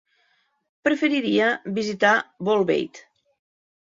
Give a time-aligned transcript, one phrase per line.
[0.87, 2.13] Preferiria visitar
[2.49, 3.01] Bolbait.